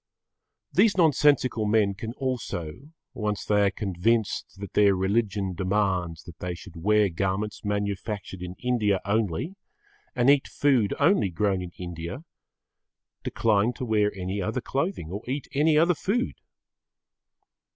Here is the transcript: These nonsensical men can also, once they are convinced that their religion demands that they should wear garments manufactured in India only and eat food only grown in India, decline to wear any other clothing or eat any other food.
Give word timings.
These 0.73 0.97
nonsensical 0.97 1.67
men 1.67 1.93
can 1.93 2.13
also, 2.13 2.89
once 3.13 3.45
they 3.45 3.65
are 3.65 3.69
convinced 3.69 4.55
that 4.59 4.73
their 4.73 4.95
religion 4.95 5.53
demands 5.53 6.23
that 6.23 6.39
they 6.39 6.55
should 6.55 6.75
wear 6.75 7.07
garments 7.07 7.63
manufactured 7.63 8.41
in 8.41 8.55
India 8.57 8.99
only 9.05 9.53
and 10.15 10.27
eat 10.27 10.47
food 10.47 10.95
only 10.99 11.29
grown 11.29 11.61
in 11.61 11.69
India, 11.77 12.23
decline 13.23 13.73
to 13.73 13.85
wear 13.85 14.11
any 14.15 14.41
other 14.41 14.59
clothing 14.59 15.11
or 15.11 15.21
eat 15.29 15.47
any 15.53 15.77
other 15.77 15.93
food. 15.93 16.33